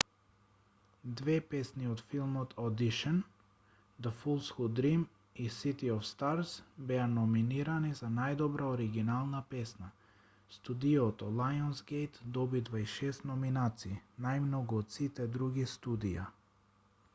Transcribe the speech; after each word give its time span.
две 1.17 1.33
песни 1.49 1.89
од 1.95 1.99
филмот 2.11 2.53
audition 2.63 3.17
the 4.05 4.13
fools 4.21 4.47
who 4.55 4.69
dream 4.79 5.03
и 5.43 5.43
city 5.57 5.91
of 5.95 5.99
stars 6.11 6.53
беа 6.91 7.03
номинирани 7.11 7.91
за 7.99 8.09
најдобра 8.15 8.65
оригинална 8.77 9.41
песна. 9.53 9.91
студиото 10.59 11.31
лајонсгејт 11.41 12.21
доби 12.39 12.63
26 12.71 13.27
номинации- 13.33 13.99
најмногу 14.27 14.81
од 14.85 14.97
сите 14.97 15.29
други 15.37 15.67
студија 15.77 16.25